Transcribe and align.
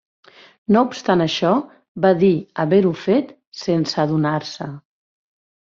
No 0.75 0.81
obstant 0.91 1.21
això, 1.25 1.51
va 2.07 2.13
dir 2.25 2.33
haver-ho 2.65 2.95
fet 3.05 3.33
sense 3.67 4.05
adonar-se. 4.07 4.75